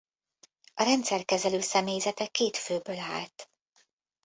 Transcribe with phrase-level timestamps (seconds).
[0.73, 3.49] A rendszer kezelőszemélyzete két főből állt.